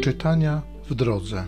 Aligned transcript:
Czytania 0.00 0.62
w 0.90 0.94
drodze. 0.94 1.46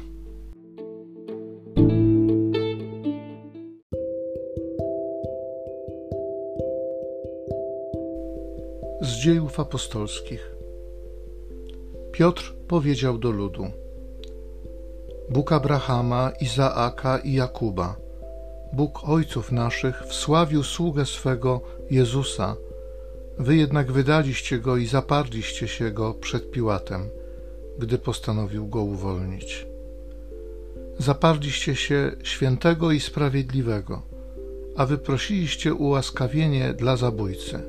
Z 9.01 9.08
dziejów 9.08 9.61
apostolskich. 9.61 10.54
Piotr 12.12 12.54
powiedział 12.69 13.19
do 13.19 13.30
ludu: 13.30 13.67
Bóg 15.30 15.53
Abrahama, 15.53 16.33
Izaaka 16.41 17.19
i 17.19 17.33
Jakuba, 17.33 17.97
Bóg 18.73 19.09
ojców 19.09 19.53
naszych, 19.53 20.03
wsławił 20.07 20.62
sługę 20.62 21.07
swego 21.07 21.61
Jezusa. 21.91 22.57
Wy 23.39 23.57
jednak 23.57 23.93
wydaliście 23.93 24.59
go 24.59 24.77
i 24.77 24.87
zaparliście 24.87 25.69
się 25.69 25.91
go 25.91 26.15
przed 26.15 26.51
Piłatem 26.51 27.22
gdy 27.79 27.99
postanowił 27.99 28.67
go 28.67 28.83
uwolnić. 28.83 29.67
Zaparliście 30.99 31.77
się 31.77 32.13
świętego 32.23 32.93
i 32.93 33.01
sprawiedliwego, 33.01 34.03
a 34.77 34.87
wyprosiliście 34.87 35.75
ułaskawienie 35.75 36.75
dla 36.75 36.97
zabójcy. 36.97 37.61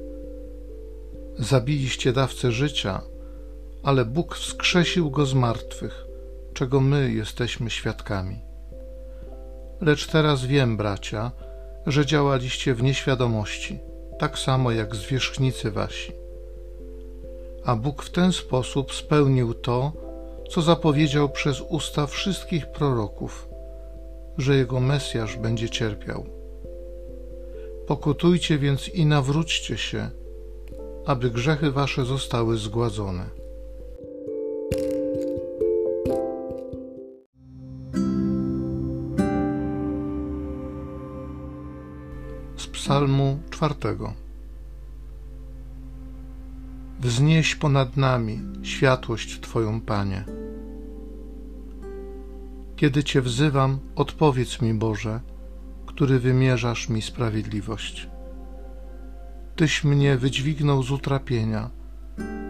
Zabiliście 1.39 2.13
dawcę 2.13 2.51
życia, 2.51 3.01
ale 3.83 4.05
Bóg 4.05 4.35
wskrzesił 4.35 5.11
go 5.11 5.25
z 5.25 5.33
martwych, 5.33 6.05
czego 6.53 6.81
my 6.81 7.11
jesteśmy 7.11 7.69
świadkami. 7.69 8.39
Lecz 9.81 10.07
teraz 10.07 10.45
wiem, 10.45 10.77
bracia, 10.77 11.31
że 11.87 12.05
działaliście 12.05 12.75
w 12.75 12.83
nieświadomości, 12.83 13.79
tak 14.19 14.39
samo 14.39 14.71
jak 14.71 14.95
zwierzchnicy 14.95 15.71
wasi 15.71 16.23
a 17.65 17.75
Bóg 17.75 18.03
w 18.03 18.09
ten 18.09 18.31
sposób 18.31 18.93
spełnił 18.93 19.53
to, 19.53 19.91
co 20.53 20.61
zapowiedział 20.61 21.29
przez 21.29 21.61
usta 21.61 22.07
wszystkich 22.07 22.71
proroków, 22.71 23.47
że 24.37 24.55
jego 24.55 24.79
Mesjasz 24.79 25.37
będzie 25.37 25.69
cierpiał. 25.69 26.25
Pokutujcie 27.87 28.57
więc 28.57 28.89
i 28.89 29.05
nawróćcie 29.05 29.77
się, 29.77 30.09
aby 31.05 31.31
grzechy 31.31 31.71
wasze 31.71 32.05
zostały 32.05 32.57
zgładzone. 32.57 33.25
Z 42.57 42.67
Psalmu 42.67 43.39
czwartego. 43.49 44.13
Wznieś 46.99 47.55
ponad 47.55 47.97
nami 47.97 48.39
światłość 48.63 49.39
Twoją, 49.39 49.81
Panie. 49.81 50.42
Kiedy 52.75 53.03
Cię 53.03 53.21
wzywam, 53.21 53.79
odpowiedz 53.95 54.61
mi, 54.61 54.73
Boże, 54.73 55.19
który 55.85 56.19
wymierzasz 56.19 56.89
mi 56.89 57.01
sprawiedliwość. 57.01 58.09
Tyś 59.55 59.83
mnie 59.83 60.17
wydźwignął 60.17 60.83
z 60.83 60.91
utrapienia, 60.91 61.69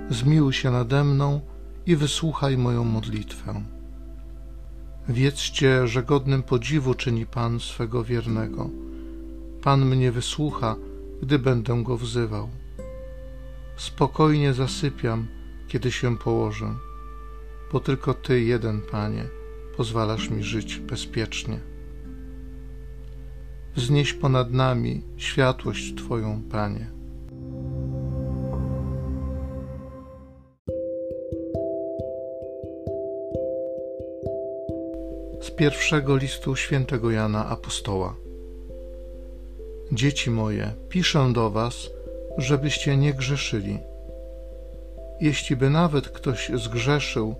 zmiłuj 0.09 0.53
się 0.53 0.71
nade 0.71 1.03
mną 1.03 1.41
i 1.85 1.95
wysłuchaj 1.95 2.57
moją 2.57 2.83
modlitwę. 2.83 3.63
Wiedzcie, 5.09 5.87
że 5.87 6.03
godnym 6.03 6.43
podziwu 6.43 6.93
czyni 6.93 7.25
Pan 7.25 7.59
swego 7.59 8.03
wiernego. 8.03 8.69
Pan 9.61 9.85
mnie 9.85 10.11
wysłucha, 10.11 10.75
gdy 11.21 11.39
będę 11.39 11.83
go 11.83 11.97
wzywał. 11.97 12.49
Spokojnie 13.77 14.53
zasypiam, 14.53 15.27
kiedy 15.67 15.91
się 15.91 16.17
położę, 16.17 16.75
bo 17.71 17.79
tylko 17.79 18.13
Ty, 18.13 18.41
jeden 18.41 18.81
Panie, 18.81 19.25
pozwalasz 19.77 20.29
mi 20.29 20.43
żyć 20.43 20.79
bezpiecznie. 20.79 21.59
Wznieś 23.75 24.13
ponad 24.13 24.51
nami 24.51 25.01
światłość 25.17 25.95
Twoją, 25.95 26.41
Panie. 26.51 26.87
Z 35.41 35.51
pierwszego 35.51 36.17
listu 36.17 36.55
świętego 36.55 37.11
Jana 37.11 37.49
Apostoła. 37.49 38.15
Dzieci 39.91 40.31
moje, 40.31 40.73
piszę 40.89 41.33
do 41.33 41.49
Was, 41.49 41.89
żebyście 42.37 42.97
nie 42.97 43.13
grzeszyli. 43.13 43.79
Jeśli 45.21 45.55
by 45.55 45.69
nawet 45.69 46.09
ktoś 46.09 46.51
zgrzeszył, 46.55 47.35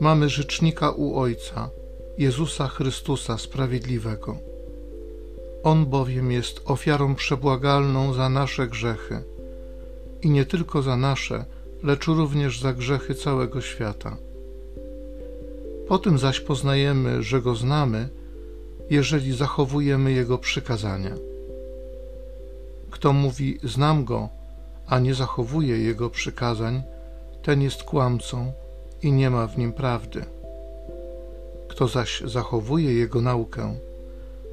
mamy 0.00 0.28
rzecznika 0.28 0.90
u 0.90 1.18
Ojca, 1.18 1.70
Jezusa 2.18 2.68
Chrystusa 2.68 3.38
Sprawiedliwego. 3.38 4.36
On 5.62 5.86
bowiem 5.86 6.32
jest 6.32 6.60
ofiarą 6.64 7.14
przebłagalną 7.14 8.12
za 8.12 8.28
nasze 8.28 8.68
grzechy 8.68 9.22
i 10.22 10.30
nie 10.30 10.44
tylko 10.44 10.82
za 10.82 10.96
nasze, 10.96 11.44
lecz 11.82 12.06
również 12.06 12.60
za 12.60 12.72
grzechy 12.72 13.14
całego 13.14 13.60
świata. 13.60 14.16
Po 15.88 15.98
tym 15.98 16.18
zaś 16.18 16.40
poznajemy, 16.40 17.22
że 17.22 17.42
Go 17.42 17.54
znamy, 17.54 18.08
jeżeli 18.90 19.36
zachowujemy 19.36 20.12
Jego 20.12 20.38
przykazania. 20.38 21.14
Kto 22.90 23.12
mówi 23.12 23.58
znam 23.64 24.04
go, 24.04 24.28
a 24.86 24.98
nie 24.98 25.14
zachowuje 25.14 25.78
jego 25.78 26.10
przykazań, 26.10 26.82
ten 27.42 27.62
jest 27.62 27.82
kłamcą 27.82 28.52
i 29.02 29.12
nie 29.12 29.30
ma 29.30 29.46
w 29.46 29.58
nim 29.58 29.72
prawdy. 29.72 30.24
Kto 31.68 31.88
zaś 31.88 32.20
zachowuje 32.20 32.94
jego 32.94 33.20
naukę, 33.20 33.74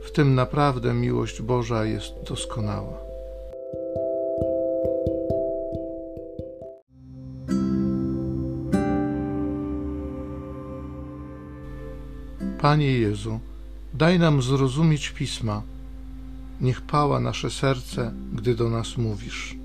w 0.03 0.11
tym 0.11 0.35
naprawdę 0.35 0.93
miłość 0.93 1.41
Boża 1.41 1.85
jest 1.85 2.13
doskonała. 2.27 2.97
Panie 12.61 12.91
Jezu, 12.91 13.39
daj 13.93 14.19
nam 14.19 14.41
zrozumieć 14.41 15.09
pisma 15.09 15.61
Niech 16.61 16.81
pała 16.81 17.19
nasze 17.19 17.49
serce, 17.49 18.13
gdy 18.33 18.55
do 18.55 18.69
nas 18.69 18.97
mówisz. 18.97 19.56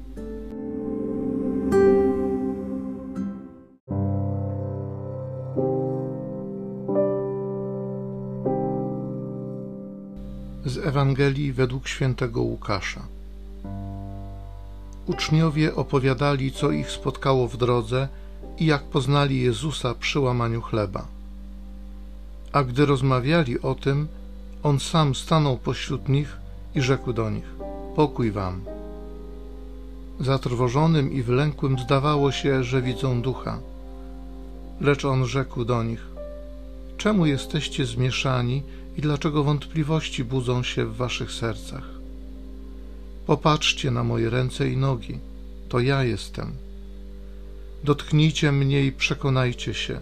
Z 10.72 10.78
Ewangelii 10.78 11.52
według 11.52 11.88
świętego 11.88 12.42
Łukasza. 12.42 13.02
Uczniowie 15.06 15.74
opowiadali, 15.74 16.52
co 16.52 16.70
ich 16.70 16.90
spotkało 16.90 17.48
w 17.48 17.56
drodze 17.56 18.08
i 18.58 18.66
jak 18.66 18.82
poznali 18.82 19.40
Jezusa 19.40 19.94
przy 19.94 20.20
łamaniu 20.20 20.62
chleba. 20.62 21.06
A 22.52 22.64
gdy 22.64 22.86
rozmawiali 22.86 23.60
o 23.60 23.74
tym, 23.74 24.08
on 24.62 24.80
sam 24.80 25.14
stanął 25.14 25.56
pośród 25.56 26.08
nich 26.08 26.36
i 26.74 26.80
rzekł 26.80 27.12
do 27.12 27.30
nich: 27.30 27.48
Pokój 27.96 28.30
wam. 28.30 28.64
Zatrwożonym 30.20 31.12
i 31.12 31.22
wlękłym 31.22 31.78
zdawało 31.78 32.32
się, 32.32 32.64
że 32.64 32.82
widzą 32.82 33.22
ducha. 33.22 33.58
Lecz 34.80 35.04
on 35.04 35.26
rzekł 35.26 35.64
do 35.64 35.82
nich: 35.82 36.06
Czemu 36.96 37.26
jesteście 37.26 37.86
zmieszani 37.86 38.62
i 38.96 39.00
dlaczego 39.00 39.44
wątpliwości 39.44 40.24
budzą 40.24 40.62
się 40.62 40.86
w 40.86 40.96
waszych 40.96 41.32
sercach? 41.32 41.88
Popatrzcie 43.26 43.90
na 43.90 44.04
moje 44.04 44.30
ręce 44.30 44.70
i 44.70 44.76
nogi, 44.76 45.18
to 45.68 45.80
ja 45.80 46.04
jestem. 46.04 46.52
Dotknijcie 47.84 48.52
mnie 48.52 48.84
i 48.84 48.92
przekonajcie 48.92 49.74
się. 49.74 50.00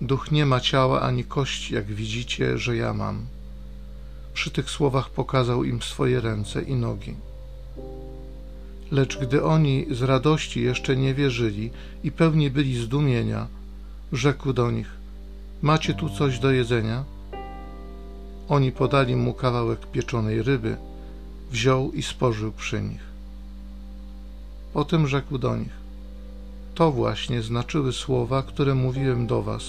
Duch 0.00 0.30
nie 0.30 0.46
ma 0.46 0.60
ciała 0.60 1.00
ani 1.00 1.24
kości, 1.24 1.74
jak 1.74 1.86
widzicie, 1.86 2.58
że 2.58 2.76
ja 2.76 2.94
mam. 2.94 3.26
Przy 4.34 4.50
tych 4.50 4.70
słowach 4.70 5.10
pokazał 5.10 5.64
im 5.64 5.82
swoje 5.82 6.20
ręce 6.20 6.62
i 6.62 6.74
nogi. 6.74 7.14
Lecz 8.90 9.18
gdy 9.18 9.44
oni 9.44 9.86
z 9.90 10.02
radości 10.02 10.62
jeszcze 10.62 10.96
nie 10.96 11.14
wierzyli 11.14 11.70
i 12.04 12.12
pełni 12.12 12.50
byli 12.50 12.76
zdumienia, 12.76 13.46
rzekł 14.12 14.52
do 14.52 14.70
nich: 14.70 14.90
Macie 15.62 15.94
tu 15.94 16.10
coś 16.10 16.38
do 16.38 16.50
jedzenia? 16.50 17.04
Oni 18.48 18.72
podali 18.72 19.16
mu 19.16 19.34
kawałek 19.34 19.86
pieczonej 19.86 20.42
ryby, 20.42 20.76
wziął 21.50 21.92
i 21.92 22.02
spożył 22.02 22.52
przy 22.52 22.82
nich. 22.82 23.02
Potem 24.72 25.06
rzekł 25.06 25.38
do 25.38 25.56
nich: 25.56 25.76
To 26.74 26.92
właśnie 26.92 27.42
znaczyły 27.42 27.92
słowa, 27.92 28.42
które 28.42 28.74
mówiłem 28.74 29.26
do 29.26 29.42
was, 29.42 29.62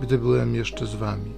gdy 0.00 0.18
byłem 0.18 0.54
jeszcze 0.54 0.86
z 0.86 0.94
wami 0.94 1.30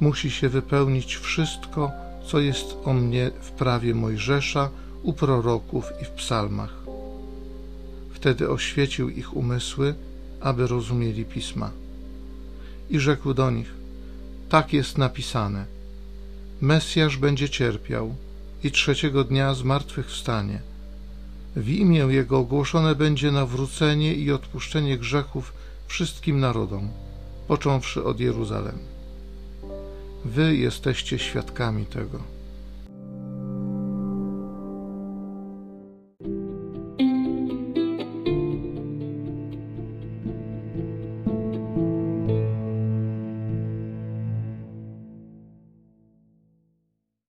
musi 0.00 0.30
się 0.30 0.48
wypełnić 0.48 1.16
wszystko, 1.16 1.92
co 2.26 2.40
jest 2.40 2.76
o 2.84 2.92
mnie 2.92 3.30
w 3.40 3.50
prawie 3.50 3.94
Mojżesza, 3.94 4.70
u 5.02 5.12
proroków 5.12 5.92
i 6.02 6.04
w 6.04 6.10
psalmach. 6.10 6.74
Wtedy 8.12 8.50
oświecił 8.50 9.08
ich 9.08 9.36
umysły, 9.36 9.94
aby 10.40 10.66
rozumieli 10.66 11.24
pisma. 11.24 11.70
i 12.90 12.98
rzekł 12.98 13.34
do 13.34 13.50
nich: 13.50 13.74
Tak 14.48 14.72
jest 14.72 14.98
napisane. 14.98 15.64
Mesjasz 16.60 17.16
będzie 17.16 17.48
cierpiał 17.48 18.14
i 18.64 18.70
trzeciego 18.70 19.24
dnia 19.24 19.54
zmartwychwstanie. 19.54 20.60
W 21.56 21.68
imię 21.68 21.98
Jego 21.98 22.38
ogłoszone 22.38 22.94
będzie 22.94 23.30
nawrócenie 23.30 24.14
i 24.14 24.32
odpuszczenie 24.32 24.98
grzechów 24.98 25.52
wszystkim 25.86 26.40
narodom, 26.40 26.88
począwszy 27.48 28.04
od 28.04 28.20
Jeruzalem. 28.20 28.78
Wy 30.24 30.56
jesteście 30.56 31.18
świadkami 31.18 31.86
tego. 31.86 32.39